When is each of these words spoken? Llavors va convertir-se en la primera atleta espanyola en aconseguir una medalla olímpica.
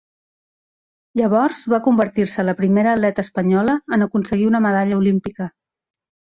Llavors 1.21 1.59
va 1.73 1.81
convertir-se 1.89 2.41
en 2.45 2.49
la 2.49 2.57
primera 2.63 2.95
atleta 2.99 3.27
espanyola 3.27 3.79
en 3.99 4.09
aconseguir 4.09 4.51
una 4.55 4.65
medalla 4.69 5.01
olímpica. 5.05 5.53